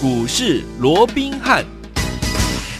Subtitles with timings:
[0.00, 1.77] 股市罗宾汉。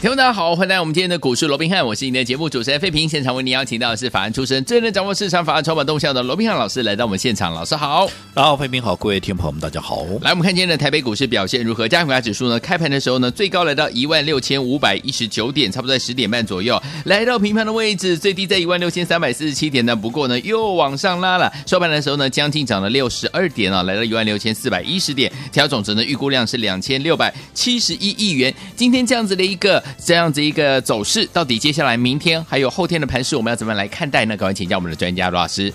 [0.00, 3.08] 听众大家好，欢迎来到我们今天的股市罗宾汉，我是你的节目主持人费平。
[3.08, 8.06] 现场为您邀请到的是法案出身、最能掌握市场法案筹码动向的罗宾汉老师来到我们现场，老师好。
[8.32, 10.04] 大家好，费平好，各位听众朋友们大家好。
[10.20, 11.88] 来，我们看今天的台北股市表现如何？
[11.88, 12.60] 加权指数呢？
[12.60, 19.96] 开盘的时候呢，最高来到一万六千五百一十九点，差不多在十点半左右，来到平盘的位置，最低在一万六千三百四十七点呢。
[19.96, 21.52] 不过呢，又往上拉了。
[21.66, 25.32] 收盘的时候呢，将近涨了六十二点啊，来到一万六千四百一十点。
[25.50, 28.54] 调总值呢，预估量是两千六百七十一亿元。
[28.76, 30.78] 今天这样子的一个，这样子一个。
[30.88, 34.36] 走势到底接下来明天还有后天的盘势，我们要怎么来看待呢？
[34.36, 35.70] 赶快请教我们的专家罗老师。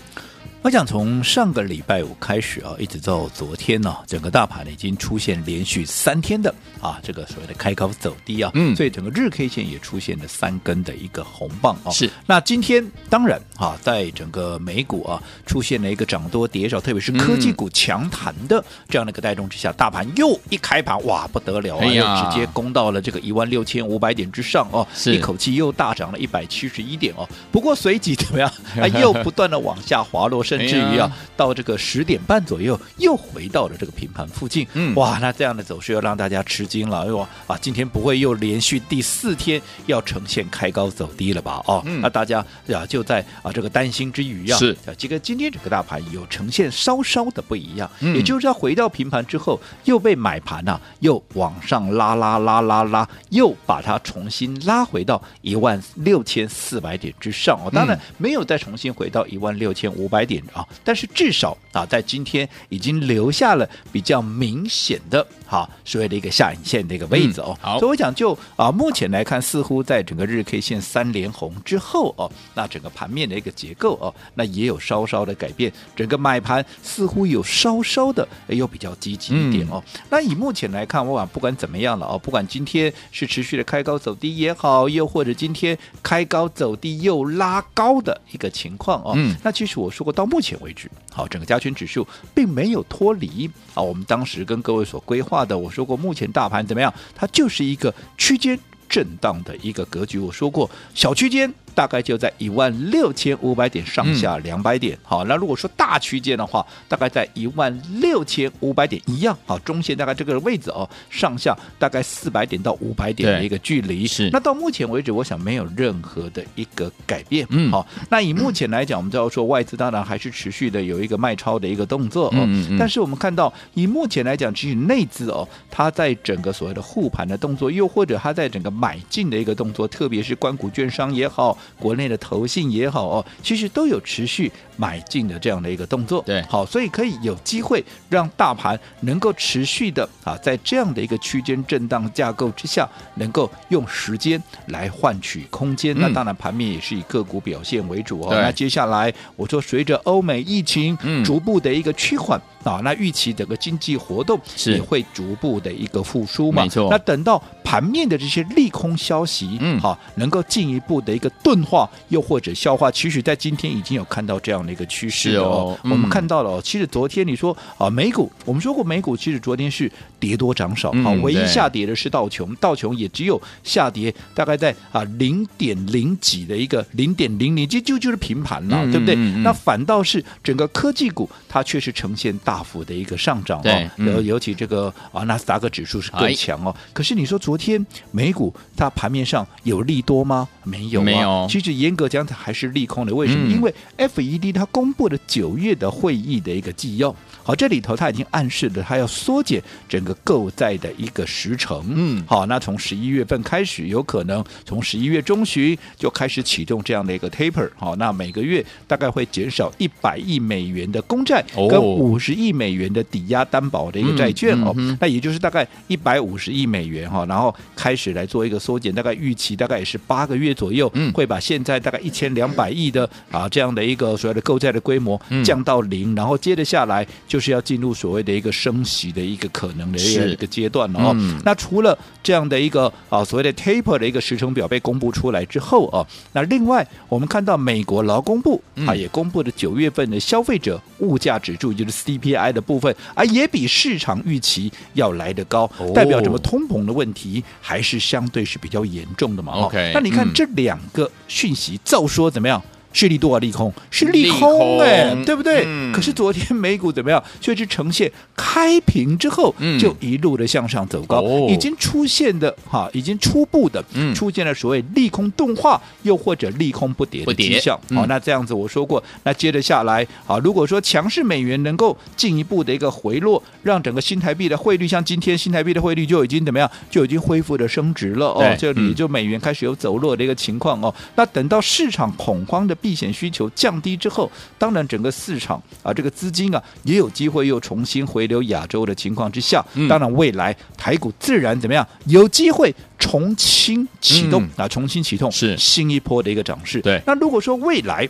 [0.64, 11.92] 我想从上个礼拜五开始啊，一直到昨天呢、啊，整个大盘已经出现连续三天的啊，这个所谓的开高走低啊，嗯，所以整个日 K 线也出现了三根的一个红棒啊。
[11.92, 27.28] 是，那今天当然啊，在整个美股啊出现了一个涨多跌少，特别是科技股强弹的这样的一个带动之下，大盘又一开盘哇不得了啊，又直接攻到了这个一万六千五百点之上哦，是一口气又大涨了一百七十一点哦。
[27.52, 28.50] 不过随即怎么样，
[28.80, 30.42] 啊又不断的往下滑落。
[30.58, 34.68] 甚至于啊，到这个十点半左右又回到了这个平盘附近。
[34.74, 37.06] 嗯，哇，那这样的走势又让大家吃惊了。
[37.08, 41.64] 哟啊，今天不会又连续第四天要呈现开高走低了吧？
[41.66, 57.72] 哦，嗯、那大家啊就在啊这个担心之余啊，是啊这个今天整个大盘有呈现稍稍的不一样，嗯、也就是要回到平盘之后又被买盘呐、啊、又往上拉拉拉拉拉，又把它重新拉回到一万六千四百点之上哦。
[57.72, 60.43] 当然没有再重新回到一万六千五百点。
[60.52, 67.56] 啊，但是至少啊，在今天已经留下了比较明显的哈所谓的一个下影线的一个位置哦。
[67.62, 79.82] 好，所以我讲就啊，目前来看，似乎在整个日 K 线三连红之后哦，那整个盘面的一个结构哦，那也有稍稍的改变，整个买盘似乎有稍稍的又比较积极一点哦。
[80.10, 90.24] 那以目前来看，我讲不管怎么样了哦，不管今天是持续的开高走低也好，又或者今天开高走低又拉高的一个情况哦，嗯，那其实我说过到。
[90.34, 96.94] 目前为止，好，整个加权指数并没有脱离啊，我们当时跟各位所规划我说过，目前大盘怎么样？
[97.16, 100.20] 它就是一个区间震荡的一个格局。
[100.20, 101.54] 我说过，小区间。
[101.74, 114.30] 大概就在一万六千五百点上下两百点，嗯、好，那如果说大区间的话，大概在一万六千五百点一样，好，中线大概这个位置哦，上下大概四百点到五百点的一个距离，是。
[114.32, 131.58] 那到目前为止，我想没有任何的一个改变，嗯，好，那以目前来讲，我们知道说外资当然还是持续的有一个卖超的一个动作哦，嗯嗯，但是我们看到以目前来讲，其实内资哦，它在整个所谓的护盘的动作，又或者它在整个买进的一个动作，特别是关股券商也好。
[131.80, 145.96] 国内的投信也好哦，其实都有持续买进的这样的一个动作，对，好，所以可以有机会让大盘能够持续的啊，在这样的一个区间震荡架构之下，能够用时间来换取空间。
[145.96, 148.30] 嗯、那当然，盘面也是以个股表现为主哦。
[148.32, 156.64] 那接下来我说，随着欧美疫情逐步的一个趋缓、嗯、啊，那预期整个经济活动也会逐步的一个复苏嘛。
[156.64, 156.88] 没错。
[156.90, 164.64] 那等到盘面的这些利空消息，嗯，好，能够进一步的一个钝化，又或者消化，其实在今天已经有看到这样。
[164.64, 169.92] 的一个趋势哦，嗯、我们看到了，其实昨天你说啊，美股，我们说过美股，其实昨天是
[170.22, 179.16] 跌多涨少，啊、嗯，唯一下跌的是道琼，道琼也只有下跌大概在啊零点零几的一个零点零零，这就就是平盘了，嗯、对不对？
[179.18, 186.76] 嗯、那反倒是整个科技股，它却是呈现大幅的一个上涨哦，尤尤其这个啊纳斯达克指数是更强哦。
[186.78, 190.48] 哎、可是你说昨天美股它盘面上有利多吗？
[190.64, 191.48] 没有啊，没有。
[191.50, 193.16] 其实严格讲，它还是利空的。
[193.16, 193.48] 为什么？
[193.48, 214.58] 嗯、因为 FED 它公布了九月的会议的一个纪要，好，这里头他已经暗示了他要缩减整个购债的一个时程，嗯，好，那从十一月份开始，有可能从十一月中旬就开始启动这样的一个 taper，好，那每个月大概会减少一百亿美元的公债跟五十亿美元的抵押担保的一个债券。
[214.64, 217.10] 哦，那也就是大概一百五十亿美元。
[217.10, 231.16] 哈，然后开始来做一个缩减，大概预期大概也是八个月左右，嗯，会把现在大概一千两百亿的啊这样的一个所谓的购债的规模降到零，嗯、然后接着下来就是要进入所谓的一个升息的一个可能的一个阶段了哦。
[231.18, 246.38] 嗯、那除了这样的一个啊所谓的 taper 的一个时程表被公布出来之后啊，那另外我们看到美国劳工部啊也公布了九月份的消费者物价指数，就是 CPI 的部分啊，也比市场预期要来得高，哦、代表什么？
[246.38, 249.54] 通膨的问题还是相对是比较严重的嘛。
[249.54, 252.62] OK，那你看这两个讯息，照说怎么样？
[252.94, 253.74] 是利多啊利空？
[253.92, 255.64] 是利空利哎、空对不对？
[255.66, 257.22] 嗯可是昨天美股怎么样？
[257.42, 267.80] 却是呈现开平之后嗯就一路的向上走高，哦已经出现的哈，已经初步的、嗯出现了所谓利空动画，又或者利空不跌的迹象。
[267.90, 280.94] 嗯好，那这样子我说过，那接着下来啊，如果说强势美元能够进一步的一个回落，让整个新台币的汇率，像今天新台币的汇率就已经怎么样，就已经恢复的升值了哦，这里就美元开始有走弱的一个情况哦。
[281.16, 296.82] 那等到市场恐慌的避险需求降低之后，当然整个市场啊，这个资金啊也有机会又重新回流亚洲的情况之下，嗯当然未来台股自然怎么样，有机会重新启动、嗯啊，重新启动是新一波的一个涨势。
[296.82, 298.08] 对那如果说未来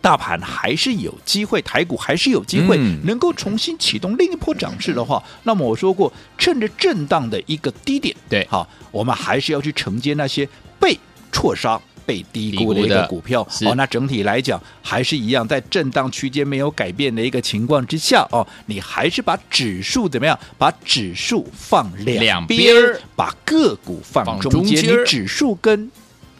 [0.00, 10.48] 大盘还是有机会，台股还是有机会嗯能够重新启动另一波涨势的话，那么我说过，趁着震荡的一个低点，对好，我们还是要去承接那些
[10.80, 10.98] 被
[11.32, 11.80] 错杀。
[12.06, 13.66] 被低估的一个股票，是。
[13.66, 20.38] 哦，那整体来讲还是一样，在震荡区间没有改变的一个情况之下，哦，你还是把指数怎么样？
[20.56, 22.74] 把指数放两两边
[23.16, 25.90] 把个股放放中间，中间你指数跟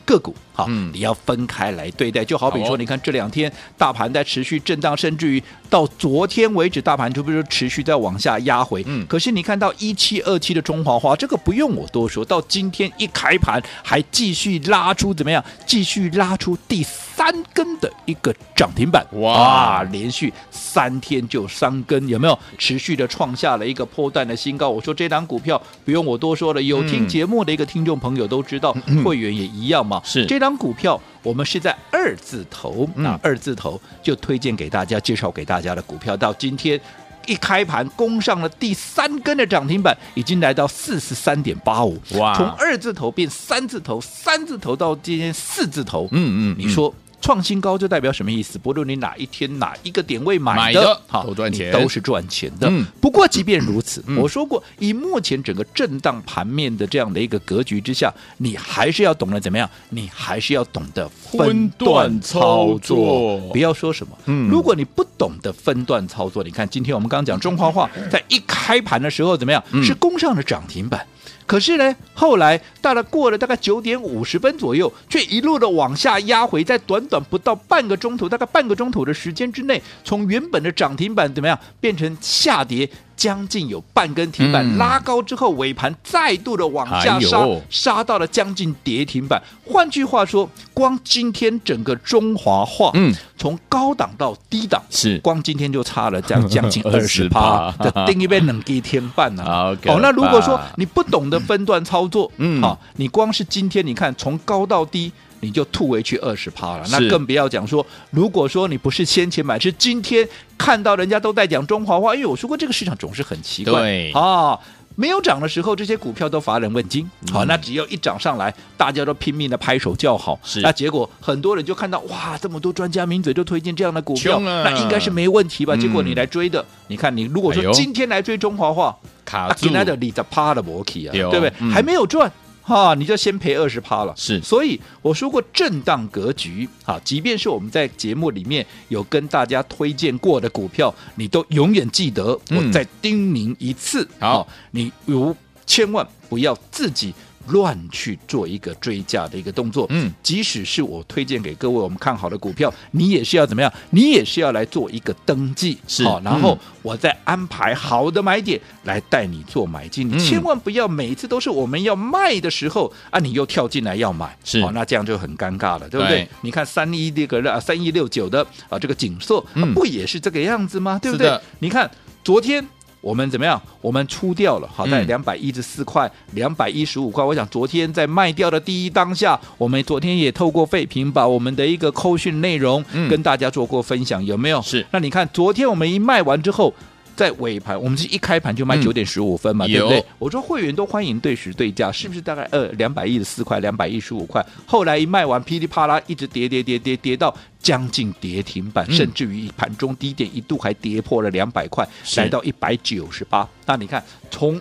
[0.06, 2.24] 个股，好，嗯你要分开来对待。
[2.24, 8.82] 就好比说，你看这两天大盘在持续震荡，甚至于到昨天为止，大盘就不是持续在往下压回。
[8.86, 15.44] 嗯可是你看到一七二七的中华花，这个不用我多说，到今天一开盘还继续拉出怎么样？
[15.66, 16.82] 继续拉出第
[17.26, 19.32] 三根的一个涨停板，哇。
[19.36, 22.38] 啊连续三天就三根，有没有？
[22.56, 24.68] 持续的创下了一个波段的新高？
[24.70, 27.08] 我说这档股票不用我多说了，有听嗯。
[27.08, 28.72] 节目的一个听众朋友都知道，
[29.04, 30.00] 会员也一样嘛。
[30.04, 30.24] 是。
[30.26, 33.02] 这档股票，我们是在二字头，嗯。
[33.02, 36.80] 那二字头就推荐给大家，介绍给大家的股票，到今天。
[37.26, 42.32] 一开盘攻上了第三根的涨停板，已经来到四十三点八五，哇。
[42.36, 46.56] 从二字头变三字头，三字头到今天四字头，嗯嗯。
[46.56, 48.58] 你说创新高就代表什么意思？
[48.58, 52.68] 不论你哪一天哪一个点位买的，好都赚钱你都是赚钱的。
[52.70, 59.68] 嗯不过即便如此，嗯我说过，以目前整个震荡盘面的这样的一个格局之下，你还是要懂得怎么样？
[59.90, 69.62] 你还是要懂得分段操作不要说什么，嗯如果你不懂得分段操作，你看今天我们刚刚讲中华化在一开盘的时候怎么样？
[69.72, 71.06] 嗯是攻上了涨停板。
[71.46, 84.78] 可是呢，后来到了过了大概九点五十分左右，却一路的往下压回，在短短不到半个钟头，大概半个钟头的时间之内，从原本的涨停板怎么样变成下跌，将近有半根停板，嗯。
[84.78, 89.42] 拉高之后尾盘再度的往下杀，哎杀到了将近跌停板。
[89.64, 95.18] 换句话说，光今天整个中华化，嗯，从高档到低档，是。
[95.20, 102.60] 光今天就差了将将近 二十趴，20%的定一杯冷低天半呢、 好可哦，那如果说你不懂得分段操作，嗯。
[102.60, 105.10] 好、你光是今天你看从高到低。
[105.40, 114.58] 你就吐回去二十趴了，那更不要讲说，如果说你不是先前买，是今天看到人家都在讲中华话，因为我说过这个市场总是很奇怪，对啊。
[114.98, 117.06] 没有涨的时候，这些股票都乏人问津。
[117.30, 120.40] 好、那只要一涨上来，大家都拼命的拍手叫好。
[120.42, 125.74] 是那结果很多人就看到哇，这么多专家名嘴都推荐这样的股票，啊那应该是没问题吧？
[125.74, 128.96] 嗯结果你来追的，你看你如果说今天来追中华话，啊，
[129.26, 131.52] 卡住给他的你的趴的摩 k 啊，对不对？
[131.58, 132.32] 嗯还没有赚。
[132.66, 134.42] 哈，你就先赔二十趴了，是。
[134.42, 142.58] 所以我说过震荡格局，哈，即便是我们在节目里面有跟大家推荐过的股票，你都永远记得，嗯。
[142.58, 144.40] 我再叮咛一次，好。
[144.40, 147.14] 哦，你如千万不要自己
[147.48, 153.72] 乱去做一个追价的一个动作，嗯，即使是我推荐给各位我们看好的股票，你也是要怎么样？
[153.90, 156.04] 你也是要来做一个登记，是。
[156.04, 156.72] 好，然后嗯。
[156.82, 160.18] 我再安排好的买点来带你做买进，嗯。
[160.18, 164.62] 你千万不要每一次都是我们要卖的时候啊，你又跳进来要买，是。
[164.62, 166.18] 好，那这样就很尴尬了，对不对？
[166.18, 166.28] 对。
[166.42, 169.74] 你看三一那个啊，三一六九的啊，这个景硕、啊嗯。
[169.74, 170.98] 不也是这个样子吗？
[171.02, 171.40] 对不对？
[171.58, 171.90] 你看
[172.22, 172.66] 昨天。
[173.06, 173.60] 我们怎么样？
[173.80, 177.22] 我们出掉了，好在嗯两百一十四块、两百一十五块。
[177.22, 184.60] 我想昨天在卖掉的第一当下，我们昨天也透过废品把我们的一个扣讯内容嗯跟大家做过分享，有没有？
[184.60, 184.84] 是。
[184.90, 186.74] 那你看昨天我们一卖完之后。
[187.16, 190.04] 在尾盘，我们是一开盘就卖嗯九点十五分嘛，对不对？
[190.18, 194.44] 我说会员都欢迎对时对价，是不是大概呃两百一十四块、两百一十五块？
[194.66, 203.48] 后来一卖完，噼里啪啦一直跌跌跌跌跌到将近跌停板，嗯甚至于盘中低点一度还跌破了两百块，是来到一百九十八。
[203.64, 204.60] 那你看从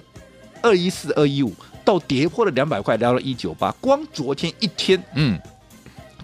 [0.62, 5.38] 二一四、二一五到跌破了两百块，来到一九八，光昨天一天嗯，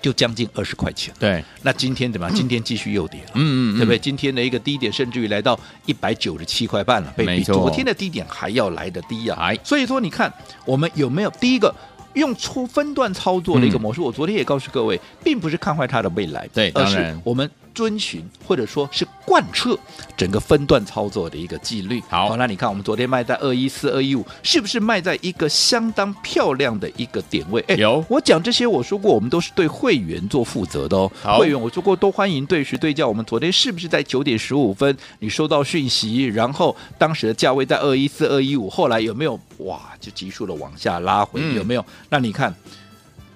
[0.01, 1.13] 就将近二十块钱。
[1.19, 2.33] 对，那今天怎么样？
[2.35, 3.31] 今天继续又跌了。
[3.35, 3.99] 嗯嗯，对不对？
[3.99, 9.37] 今天的一个低点甚至于来到一百九十七块半了，比昨天的低点还要来的低啊！
[9.39, 10.31] 哎所以说你看
[10.65, 11.73] 我们有没有第一个，
[12.13, 17.49] 用出分段操作的一个模式，嗯、我昨天也告诉各位，并不是看坏它的未来，对，而是我们
[17.81, 19.75] 遵循或者说是贯彻
[20.15, 21.99] 整个分段操作的一个纪律。
[22.07, 27.59] 好，好，那你看我们昨天卖在二一四、二一五，是不是卖在一个相当漂亮的一个点位？
[27.67, 31.11] 哎，有，我讲这些，我说过，我们都是对会员做负责的哦。
[31.23, 33.07] 好，会员我说过，都欢迎对时对价。
[33.07, 41.39] 我们昨天是不是在九点十五分你收到讯息，然后当时的价位在二一四、二一五，后来有没有哇，就急速的往下拉回？
[41.41, 41.83] 嗯、有没有？
[42.09, 42.53] 那你看。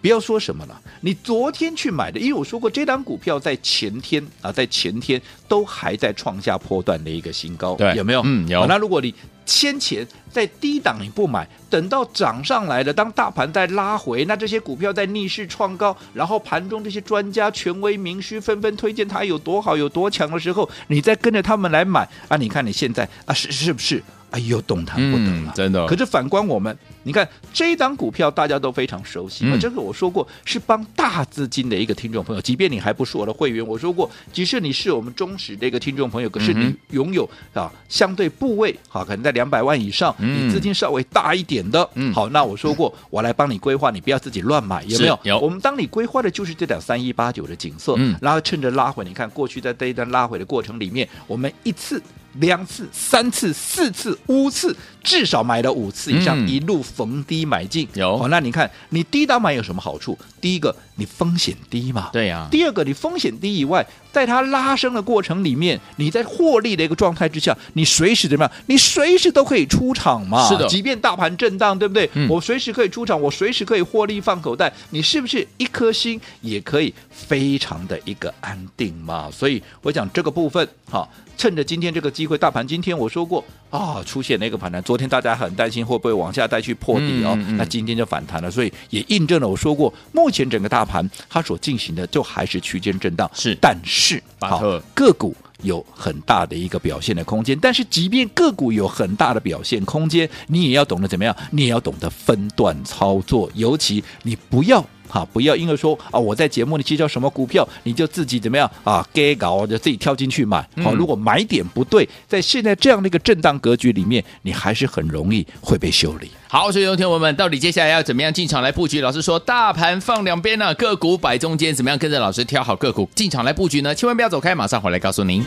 [0.06, 8.22] 不要说什么了，你昨天去买的，因为我说过，这档股票在前天啊，在前天都还在创下波段的一个新高，对，有没有？
[8.24, 8.68] 嗯，有。
[8.68, 9.12] 那如果你
[9.46, 22.36] 先前在低档你不买，等到涨上来了，当大盘在拉回，那这些股票在逆势创高，然后盘中这些专家、权威、名师纷纷推荐它有多好、有多强的时候，你再跟着他们来买啊？
[22.38, 24.04] 你看你现在啊，是是不是？
[24.32, 25.86] 哎呦，动弹不得了，嗯，真的。
[25.86, 45.20] 可是反观我们，你看这一档股票大家都非常熟悉，嗯，这个我说过是帮大资金的一个听众朋友，即便你还不是我的会员，我说过，即使你是我们忠实的一个听众朋友，可是你拥有啊相对部位啊，可能在两百万以上，你资金稍微大一点的，嗯，好，那我说过，我来帮你规划，你不要自己乱买，有没有？
[45.24, 45.40] 有。
[45.40, 52.02] 我们当你规划的就是这档三一八九的景色，嗯，然后趁着拉回，你看过去在这一段拉回的过程里面，我们一次。
[52.40, 57.88] 两次、三次、四次、五次，至少买了五次以上，嗯、一路逢低买进。
[57.94, 60.18] 有、哦，那你看，你低档买有什么好处？
[60.42, 62.10] 第一个，你风险低嘛。
[62.12, 62.48] 对呀、啊。
[62.52, 68.52] 第二个，你风险低以外，在它拉升的过程里面，你在获利的一个状态之下，你随时怎么样？
[68.68, 70.48] 你随时都可以出场嘛。
[70.48, 70.68] 是的。
[70.68, 72.10] 即便大盘震荡，对不对？
[72.14, 74.72] 嗯、我随时可以出场，我随时可以获利放口袋。
[74.90, 79.30] 你是不是一颗心也可以非常的一个安定嘛？
[79.32, 81.10] 所以我讲这个部分，好。
[81.38, 84.82] 趁着今天这个机会，大盘今天我说过啊，出现了一个反弹。
[84.84, 93.30] 昨天大家很担心会不会往下再去破底哦，嗯嗯嗯，那今天就反弹了，所以也印证了我说过，目前整个大盘它所进行的就还是区间震荡。
[93.34, 94.62] 是，但是好
[94.94, 97.58] 个股有很大的一个表现的空间。
[97.60, 104.86] 但是即便个股有很大的表现空间，你也要懂得怎么样，你也要懂得分段操作，尤其你不要。
[105.08, 110.68] 好，不要因为说啊，我在节目里介绍什么股票，你就自己怎么样啊，给搞就自己跳进去买。
[110.84, 116.30] 好，如果买点不对，在现在这样的一个震荡格局里面，你还是很容易会被修理。
[116.48, 119.02] 好，所以有听友们，到底接下来要怎么样进场来布局？
[119.02, 123.94] 老师说，大盘放两边呢，个股摆中间，怎么样跟着老师挑好个股进场来布局呢？
[123.94, 125.44] 千万不要走开，马上回来告诉您。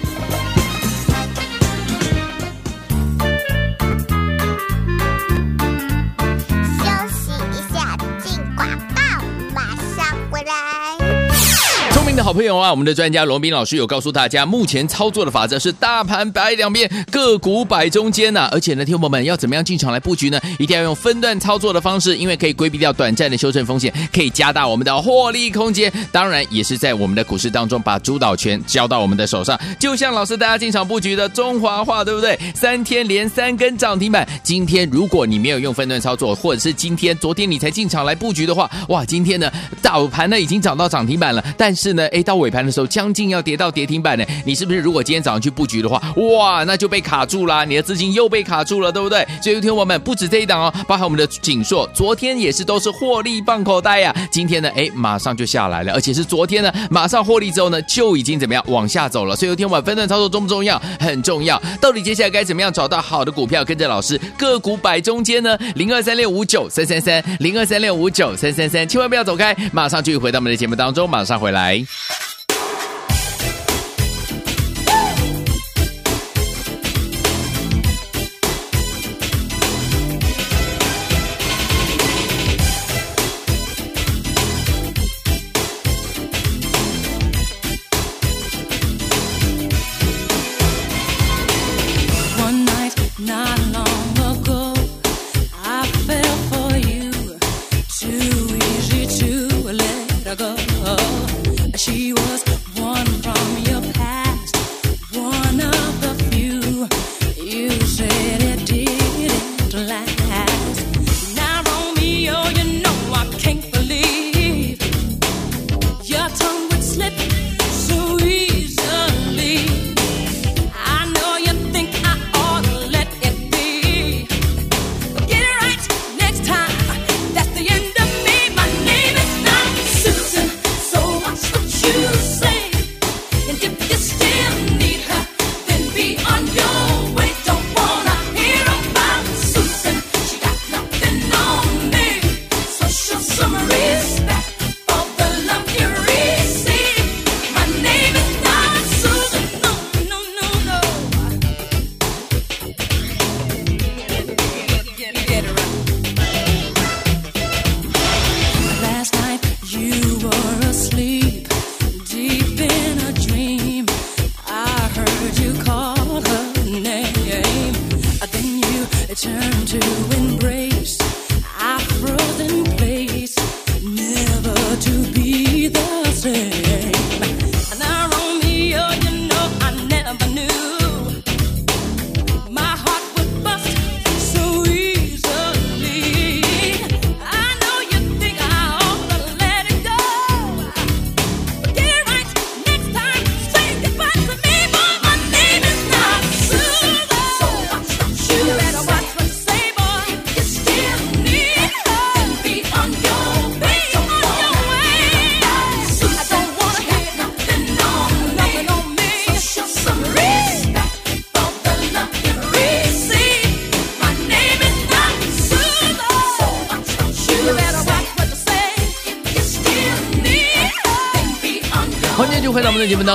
[12.23, 20.41] 好朋友啊，我们的专家罗宾老师有告诉大家，目前操作的法则是大盘摆两边，个股摆中间呐、而且呢，听众朋友们要怎么样进场来布局呢？
[20.59, 25.93] 一定要用分段操作的方式，因为可以规避掉短暂的修正风险，可以加大我们的获利空间。
[26.13, 29.59] 当然，也是在我们的股市当中把主导权交到我们的手上。
[29.79, 32.39] 就像老师大家进场布局的中华化，对不对？
[32.55, 34.29] 三天连三根涨停板。
[34.43, 44.25] 今天如果你没有用分段操作，或者是今天、昨天你才进场来布局的话，哇，今天呢，早盘呢已经涨到涨停板了，但是呢，到尾盘的时候，将近要跌到跌停板呢。
[44.45, 49.27] 你是不是如果今天早上去布局的话，哇，那就被卡住了，你的资金又被卡住了，对不对？
[49.43, 54.15] 所以，听我们不止这一档哦，包含我们的景硕，昨天也是都是获利放口袋呀。
[54.31, 59.35] 今天呢，哎，马上就下来了，而且是昨天呢，马上获利之后呢，就已经怎么样往下走了。
[59.37, 60.81] 所以，听我们分段操作重不重要？
[60.99, 61.61] 很重要。
[61.81, 65.57] 到底接下来该怎么样找到好的股票，跟着老师个股摆中间呢？
[65.75, 71.85] 零二三六五九三三三，零二三六五九三三三，千万不要走开，马上就回到我们的节目当中，马上回来。
[71.99, 72.38] you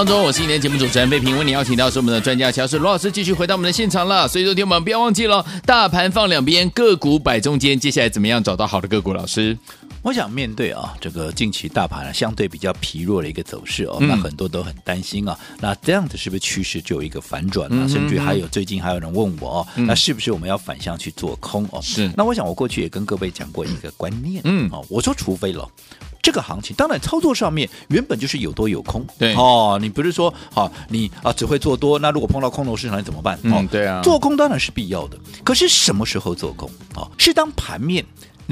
[0.03, 4.27] 当中，我是今天节目主持人费平，为你邀请到是我们的专家乔氏罗老师，继续回到我们的现场了。
[4.27, 7.79] 所以，昨天我们不要忘记了，大盘放两边，个股摆中间。
[7.79, 9.13] 接下来怎么样找到好的个股？
[9.13, 9.57] 老师，
[10.01, 15.39] 我想面对啊，这个近期大盘啊相对比较疲弱的一个走势哦，嗯、那很多都很担心啊。
[15.61, 17.83] 那这样子是不是趋势就有一个反转呢？
[17.83, 21.79] 嗯、甚至还有最近还有人问我哦，嗯、那是不是我们要反向去做空哦？
[21.81, 22.11] 是。
[22.17, 25.65] 那我想我过去也跟各位讲过一个观念，嗯，哦，我说除非了。
[26.23, 33.37] 这个行情当然操作上面原本就是有多有空，对哦，你不是说好、哦、你啊只会做多，那如果碰到空头市场你怎么办？
[33.43, 37.11] 嗯，哦、对啊，做空当然是必要的，可是什么时候做空啊、哦？
[37.17, 38.03] 是当盘面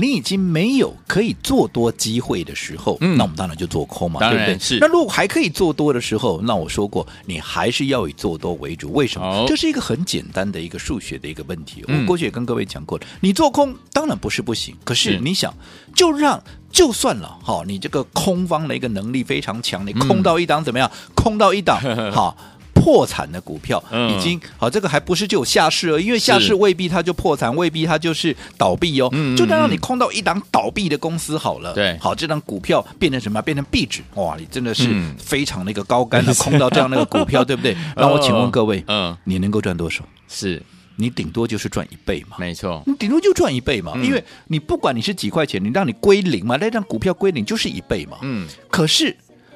[0.02, 4.58] 你已经没有可以做多机会的时候，嗯，那我们当然就做空嘛，对不对？
[4.58, 4.80] 是。
[4.80, 8.92] 那如果还可以做多的时候，那我说过，你还是要以做多为主。
[8.94, 9.28] 为什么？
[9.28, 11.84] 哦、这是一个很简单的一个数学的一个问题。
[11.88, 15.54] 嗯、我过去也跟各位讲过了，你做空当然不是不行，可是你想，
[15.96, 16.42] 就让。
[16.72, 20.90] 就算了，好，你这个空方的一个能力非常强，你空到一档怎么样？
[20.90, 21.78] 嗯、 空到一档，
[22.14, 22.38] 好
[22.82, 29.08] 破产的股票，已经好，这个还不是就有下市了，因为下市未必它就破产，未必它就是倒闭哦。
[29.12, 33.40] 嗯、就当让你空到一档倒闭的公司好了，对，好，这档股票变成什么？
[33.42, 34.90] 变成壁纸，哇，你真的是
[35.20, 37.78] 非常的一个高干的、嗯、 空到这样的一个股票，对不对？
[37.96, 40.04] 那我请问各位，嗯，你能够赚多少？
[40.28, 40.62] 是。
[40.98, 48.18] 你顶多就是赚一倍嘛，没错，你顶多就赚一倍嘛，嗯、因为你不管你是几块钱，你让你归零嘛，那张股票归零就是一倍嘛。
[48.22, 49.16] 嗯，可是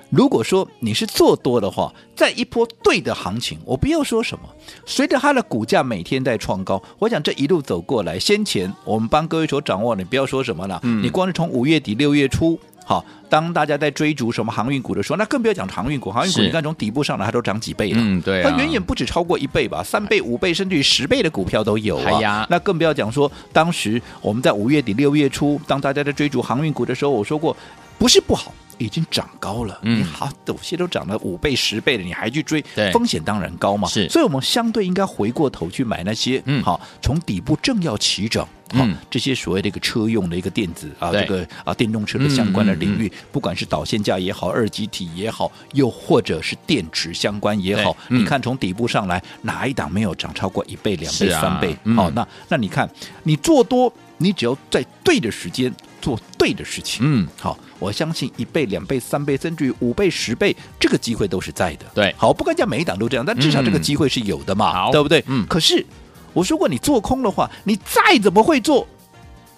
[0.09, 4.47] 如果说你是做多的话，在一波对的行情，我不要说什么，
[4.85, 12.59] 随着它的股价每天在创高，我想这一路走过来，先前我们帮各位所掌握，你不要说什么了，嗯、你光是从五月底六月初。
[12.87, 16.11] 好，当大家在追逐什么航运股的时候，那更不要讲航运股。
[16.11, 17.97] 航运股你看从底部上来，它都涨几倍了。
[17.99, 22.21] 嗯，对、啊，它远远不止超过一倍吧，三倍、五倍，甚至于十倍的股票都有啊。
[22.21, 27.57] 呀那更不要讲说，当时我们在五月底六月初，当大家在追逐航运股的时候，我说过，
[27.97, 28.53] 不是不好。
[28.77, 32.91] 已经涨高了，嗯，你好，有些都涨了五倍、十倍了，你还去追，对。
[32.91, 33.87] 风险当然高嘛。
[33.87, 41.21] 是，所以我们相对应该回过头去买那些，嗯，好，从底部正要起涨，嗯，这些所谓的一个车用的一个电子啊，对。
[41.21, 51.75] 这个啊电动车的相关的领域，嗯嗯嗯、不管是导线架也好，二极体也好，又或者是电池相关也好，嗯、你看从底部上来，哪一档没有涨超过一倍、两倍、啊、三倍？
[51.95, 52.89] 好、那那你看，
[53.23, 55.73] 你做多，你只要在对的时间。
[56.01, 61.85] 做对的事情，嗯，好，我相信一倍、两倍、三倍，甚至于五倍、十倍，这个机会都是在的。
[61.93, 65.23] 对，好，不敢讲每一档都这样，但至少这个机会是有的嘛，好，对不对？
[65.27, 65.45] 嗯。
[65.47, 65.85] 可是
[66.33, 68.87] 我说过，你做空的话，你再怎么会做，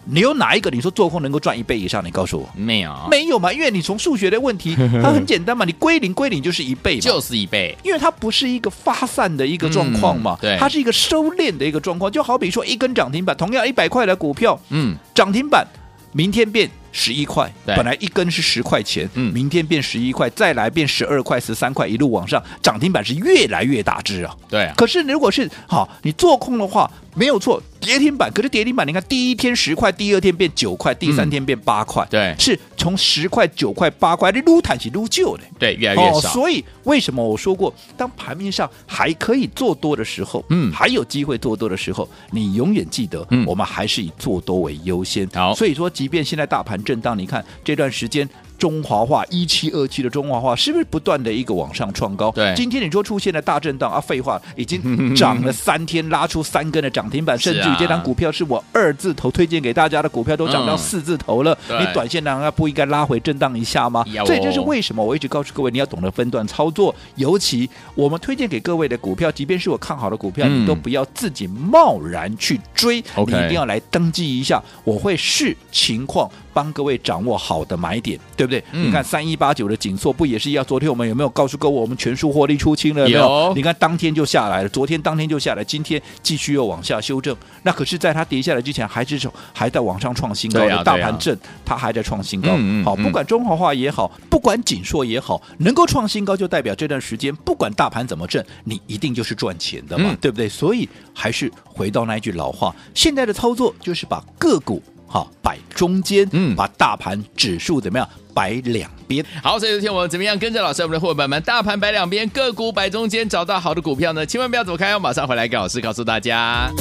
[0.06, 2.04] 你有哪一个你说做空能够赚一倍以上？
[2.04, 3.54] 你告诉我，没有，没有嘛？
[3.54, 15.68] 因为你从数学的问题， 它很简单嘛，你归零归零就是一倍嘛，就是一倍，因为它不是一个发散的一个状况嘛，对，它是一个收敛的一个状况，就好比说一根涨停板，同样一百块的股票，嗯，涨停板。
[16.14, 24.36] 明天变十一块，本来一根是十块钱，嗯，明天变十一块，再来变十二块、十三块，一路往上，涨停板是越来越大只啊。
[24.50, 26.90] 对啊，可是如果是好，你做空的话。
[27.16, 28.32] 没有错，跌停板。
[28.32, 32.04] 可是跌停板，你看第一天十块，第二天变九块，第三天变八块。
[32.06, 35.44] 嗯、对，是从十块、九块、八块，你撸坦起撸旧的。
[35.60, 36.18] 对，越来越少。
[36.18, 45.28] 哦、所以为什么我说过，当盘面上还可以做多的时候，嗯，还有机会做多的时候，你永远记得，嗯，我们还是以做多为优先。
[45.34, 48.28] 好，所以说，即便现在大盘震荡，你看这段时间。
[48.58, 52.32] 中华化一七二七的中华化是不是不断的一个往上创高？
[52.32, 61.58] 对，今天你说出现了大震荡啊，废话，已经涨了三天，拉出三根的涨停板， 甚至于这张股票是我二字头推荐给大家的股票，都涨到四字头了。
[61.68, 64.04] 你短线难道不应该拉回震荡一下吗？
[64.26, 76.30] 所以这是为什么我一直告诉各位，你要懂得分段操作，尤其我们推荐给各位的股票，即便是我看好的股票，你都不要自己贸然去追，你一定要来登记一下，我会视情况。
[76.58, 78.64] 帮各位掌握好的买点，对不对？
[78.72, 80.66] 嗯、你看三一八九的紧缩不也是一样？
[80.66, 83.08] 昨天我们有没有告诉各位，我们全数获利出清了？
[83.08, 83.54] 有没有？
[83.56, 87.38] 你看当天就下来了，昨天当天就下来，今天继续又往下修正。
[87.62, 90.78] 那可是，在它跌下来之前，还是还在往上创新高的。
[90.78, 92.50] 啊、大盘震，它还在创新高。
[92.54, 100.50] 嗯嗯、好，不管中华化也好，不管景硕也好，能够创新高，就代表这段时间不管大盘怎么震，你一定就是赚钱的嘛，嗯、对不对？
[100.50, 104.82] 所以还是回到那一句老话，现在的操作就是把个股。
[105.08, 109.26] 好，摆中间，嗯，把大盘指数怎么样摆两边？
[109.42, 114.26] 好，所以今天我们怎么样跟着老师，我们的伙伴们，大盘摆两边，个股摆中间，找到好的股票呢？
[114.26, 116.72] 千万不要走开，我马上回来给老师告诉大家。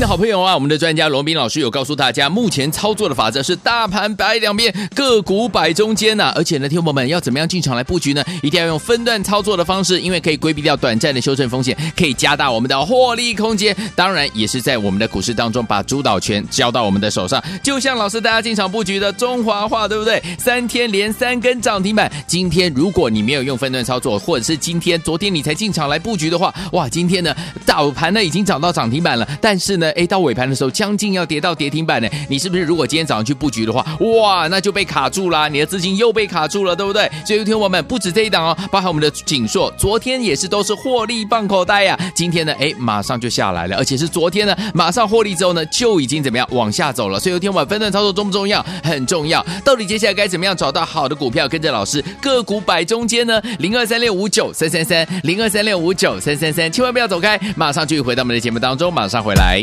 [0.00, 8.24] 的好朋友啊，我们的专家罗宾老师有告诉大家，目前操作的法则是大盘摆两边，个股摆中间呐、而且呢，听众朋友们要怎么样进场来布局呢？
[8.42, 13.76] 一定要用分段操作的方式，因为可以规避掉短暂的修正风险，可以加大我们的获利空间。
[13.94, 17.42] 当然，也是在我们的股市当中把主导权交到我们的手上。
[17.62, 20.22] 就像老师大家进场布局的中华化，对不对？
[20.38, 22.10] 三天连三根涨停板。
[22.26, 27.36] 今天如果你没有用分段操作，或者是今天、昨天你才进场来布局的话，哇，今天呢，
[27.66, 37.10] 大盘呢已经涨到涨停板了，但是呢，诶，到尾盘的时候将近要跌到跌停板呢，你是不是如果今天早上去布局的话，哇，那就被卡住了，你的资金又被卡住了，对不对？
[37.26, 47.18] 所以，听我们不止这一档哦，包含我们的景硕，昨天也是都是获利放口袋呀，今天呢，诶，马上就下来了，而且是昨天呢，马上获利之后呢，就已经怎么样往下走了。
[47.18, 48.64] 所以，听我们分段操作重不重要？
[48.82, 49.44] 很重要。
[49.64, 53.40] 到底接下来该怎么样找到好的股票，跟着老师个股摆中间呢？
[53.58, 59.62] 零二三六五九三三三，零二三六五九三三三，千万不要走开，马上就回到我们的节目当中，马上回来。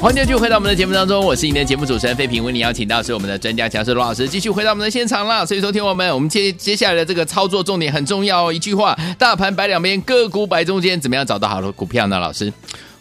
[0.00, 5.44] 欢迎继续回到我们的节目当中，我是你的节目主持人费平，为你邀请到是我们的专家强师罗老师，继续回到我们的现场了。
[5.44, 12.16] 所以说，听我们，我们接接下来的这个操作重点很重要哦，一句话：大盘摆两边，个股摆中间，怎么样找到好的股票呢？
[12.20, 12.52] 老师？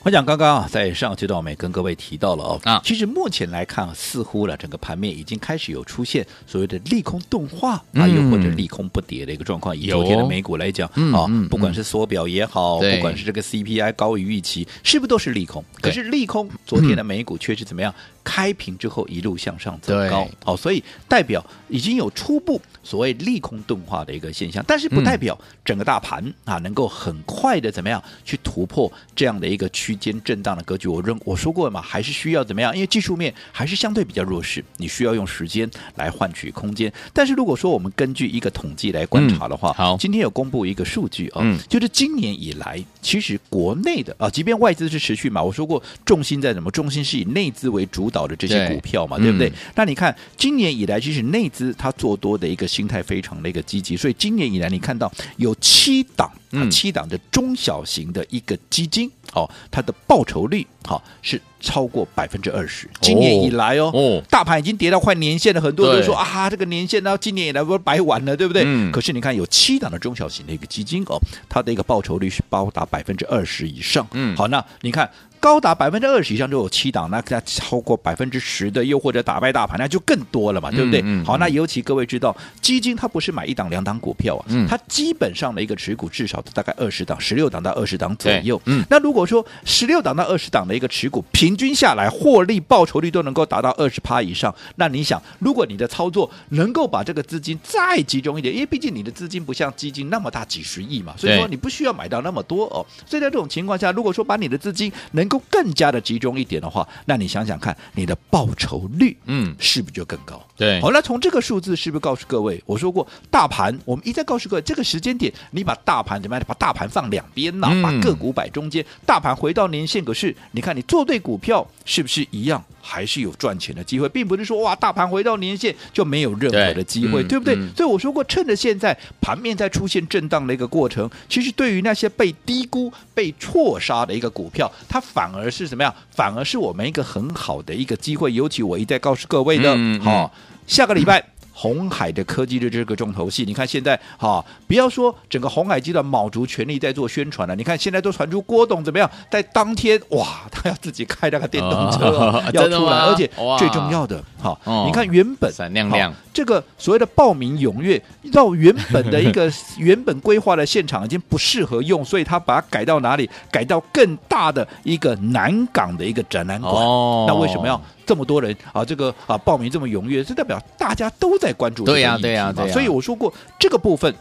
[0.08, 9.76] 我讲刚刚啊，在上阶段我们也跟各位提到了哦，啊，其实目前来看，似乎了整个盘面已经开始有出现所谓的利空动画、嗯、啊，又或者利空不跌的一个状况。
[9.76, 15.62] 以昨天的美股来讲、嗯、啊、嗯，不管是缩表也好、嗯，不管是这个 CPI 高于预期，是不是都是利空？
[15.82, 17.94] 可是利空，昨天的美股却是怎么样？
[18.28, 30.90] 开平之后一路向上走高，好、哦，所以代表已经有初步所谓利空钝化的一个现象，但是不代表整个大盘啊能够很快的怎么样去突破这样的一个区间震荡的格局。
[30.90, 32.76] 我认我说过了嘛，还是需要怎么样？
[32.76, 36.92] 因为技术面还是相对比较弱势，你需要用时间来换取空间。
[37.14, 46.70] 但是如果说我们根据一个统计来观察的话，嗯、好，今天有公布一个数据啊、嗯，就是今年以来，其实国内的啊，即便外资是持续嘛，我说过重心在什么？
[46.72, 49.54] 重心是以内资为主导的这些股票嘛，对，对不对、嗯？
[49.76, 56.32] 那你看今年以来，其实内资它做多的一个心态非常的一个积极，所以今年以来你看到有七档。
[56.52, 62.90] 嗯，七档的中小型的一个基金，哦，它的报酬率好、哦、是超过百分之二十。
[63.02, 68.64] 今年以来哦，哦，大盘已经跌到快年线了，很多人都说啊，这个年线到今年以来不是白玩了，对不对？
[68.66, 68.90] 嗯。
[68.94, 74.08] 可是你看，有七档的中小型的一个基金哦，它的一个报酬率是高达百分之二十以上。
[74.14, 75.10] 嗯，好，那你看。
[75.40, 81.02] 高达百分之二十以上就有七档，那它超过百分之十的，又或者打败大盘，那就更多了嘛，对不对？
[81.02, 88.62] 嗯嗯、好，那尤其各位知道，基金它不是买一档两档股票啊，嗯、它基本上的一个持股至少大概二十档，十六档到二十档左右。
[88.66, 102.86] 嗯，那如果说十六档到二十档的一个持股，平均下来获利报酬率都能够达到二十趴以上，那你想，如果你的操作能够把这个资金再集中一点，因为毕竟你的资金不像基金那么大几十亿嘛，所以说你不需要买到那么多哦。
[103.06, 110.42] 所以在这种情况下，如果说把你的资金能能够更加的集中一点的话，那你想想看，你的报酬率，嗯，是不是就更高？
[110.58, 112.62] 对，好，那从这个数字是不是告诉各位？
[112.66, 116.44] 我说过，大盘，我们一再告诉各位，这个时间点，你把大盘怎么样？
[116.48, 122.64] 把大盘放两边呐、嗯，把个股摆中间，大盘回到年线，可是你看你做对股票，是不是一样？
[122.82, 127.70] 还是有赚钱的机会，并不是说哇，大盘回到年线就没有任何的机会，对，对不对、嗯？
[127.76, 135.94] 所以我说过，趁着现在盘面在出现震荡的一个过程，其实对于那些被低估、被错杀的一个股票，它反而是怎么样？
[136.12, 138.32] 反而是我们一个很好的一个机会。
[138.32, 140.32] 尤其我一再告诉各位的，好、嗯哦，
[140.68, 141.24] 下个礼拜。
[141.60, 147.56] 红海的科技的这个重头戏，你看现在哈，不要说整个红海集团卯足全力在做宣传了。
[147.56, 153.28] 你看现在都传出郭董怎么样，在当天哇， 他要自己开那个电动车、哦、要出来，而且
[153.58, 158.00] 最重要的哈，你看原本闪亮亮这个所谓的报名踊跃，
[158.32, 163.28] 到原本的一个 原本规划的现场已经不适合用，所以他把它改到哪里？
[163.50, 166.72] 改到更大的一个南港的一个展览馆。
[166.72, 167.82] 哦，那为什么要？
[168.08, 171.84] 这么多人啊，这个啊报名这么踊跃，这代表大家都在关注。
[171.84, 172.74] 对呀，对呀，对呀。
[172.74, 174.12] 所以我说过，这个部分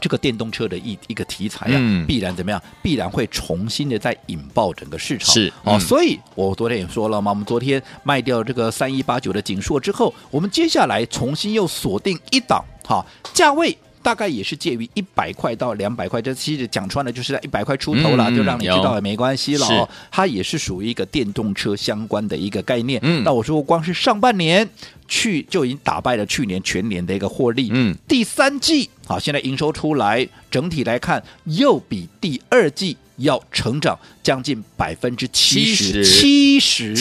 [0.00, 2.62] 这个电动车的一一个题材啊，嗯必然怎么样？
[2.80, 5.34] 必然会重新的再引爆整个市场。
[5.34, 13.76] 是哦，嗯所以我昨天也说了嘛，我们昨天卖掉这个三一八九的景硕之后，我们接下来重新又锁定一档，哈，价位。
[14.02, 19.88] 大概也是介于一百块到两百块，这其实讲穿了就是在一百块出头了，嗯就让你知道有也没关系了哦。
[20.10, 23.00] 它也是属于一个电动车相关的一个概念。
[23.02, 24.68] 嗯那我说光是上半年
[25.06, 27.68] 去就已经打败了去年全年的一个获利。
[27.72, 36.94] 嗯，第三季好，现在营收出来，整体来看又比第二季要成长将近百分之七十，七十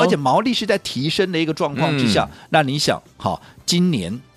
[0.00, 4.31] 而且毛利是在提升的一个状况之下，嗯那你想，好，今年好。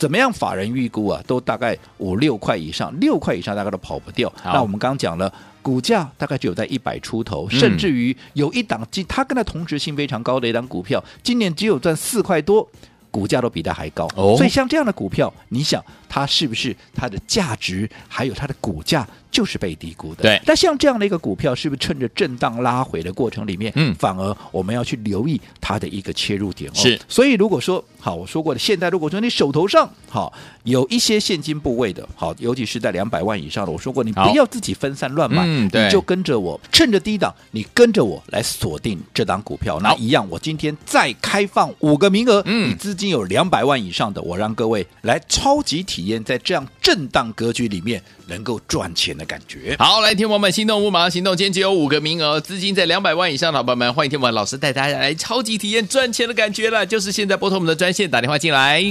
[0.00, 0.32] 怎么样？
[0.32, 4.32] 法人预估啊，都大概五六块以上，六块以上大概都跑不掉。
[4.42, 12.66] 那我们刚刚讲了，股价大概只有在一百出头，嗯甚至于有一档，它跟它同质性非常高的一档股票，今年只有赚四块多，
[13.10, 14.08] 股价都比它还高。
[14.16, 20.24] 哦所以像这样的股票，你想它是不是它的价值还有它的股价就是被低估的？
[20.24, 20.42] 对。
[20.44, 23.94] 那像这样的一个股票，是不是趁着震荡拉回的过程里面，嗯。
[23.94, 26.74] 反而我们要去留意它的一个切入点哦。
[26.74, 27.00] 是。
[27.08, 30.32] 所以如果说好，我说过的，现在如果说你手头上好
[30.64, 35.84] 有一些现金部位的，好，尤其是在两百万以上的，我说过你不要自己分散乱买，嗯对。
[35.84, 39.78] 你就跟着我，趁着低档，你跟着我来锁定这档股票。
[39.80, 42.70] 那一样，我今天再开放五个名额，嗯。
[42.70, 49.76] 你资金有两百万以上的，我让各位来超级体体验在这样震荡格局里面能够赚钱的感觉。
[49.78, 58.82] 好，来，天王们心动不马上行动，今天只有五个名额，资金在两百万以上的好朋友们，欢迎天王老师带大家来超级体验赚钱的感觉了，就是现在拨通我们的专线打电话进来。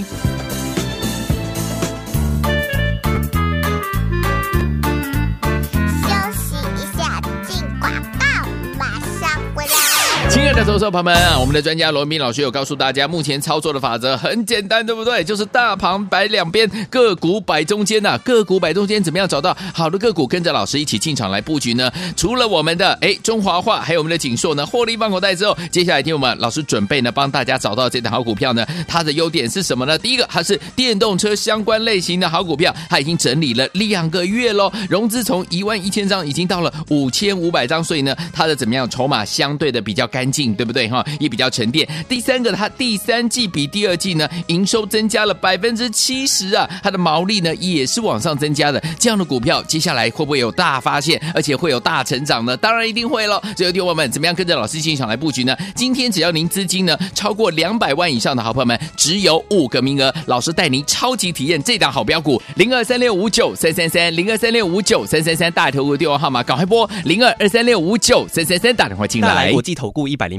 [10.59, 15.23] 的投资者朋友们啊，我们的专家罗明老师有告诉大家，目前操作的法则很简单，对不对？
[15.23, 21.89] 就是大盘摆两边，个股摆中间呐、个股摆中间，怎么样找到好的个股，跟着老师一起进场来布局呢？
[22.17, 28.65] 除了我们的哎中华化，还有我们的景硕呢，获利放口袋之后，接下来听我们老师准备呢，帮大家找到这档好股票呢。
[28.85, 29.97] 它的优点是什么呢？
[29.97, 41.05] 第一个，它是电动车相关类型的好股票，它已经整理了两个月喽，融资从一万一千张已经到了五千五百张，所以呢，它的怎么样筹码相对的比较干净，对不对哈？
[41.19, 41.87] 也比较沉淀。
[42.07, 48.83] 第三个，它第三季比第二季呢，营收增加了百分之七十啊，它的毛利呢也是往上增加的。
[48.99, 52.57] 这样的股票，接下来会不会有大发现，而且会有大成长呢？
[52.57, 53.41] 当然一定会喽。
[53.55, 55.55] 所以，听众们怎么样跟着老师进场来布局呢？
[55.75, 69.61] 今天只要您资金呢超过两百万以上的好朋友们，只有五个名额，老师带您超级体验这档好标股，零二三六五九三三三，零二三六五九三三三，大头股电话号码赶快拨零二二三六五九三三三，打电话进来来国。
[69.61, 70.38] 际投顾一百零